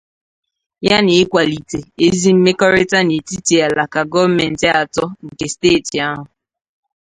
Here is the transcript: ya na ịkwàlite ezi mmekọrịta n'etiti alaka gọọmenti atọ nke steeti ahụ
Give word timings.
ya 0.87 0.97
na 1.05 1.13
ịkwàlite 1.23 1.79
ezi 2.05 2.29
mmekọrịta 2.35 2.99
n'etiti 3.03 3.55
alaka 3.67 4.01
gọọmenti 4.11 4.67
atọ 4.81 5.03
nke 5.27 5.45
steeti 5.53 5.95
ahụ 6.09 6.23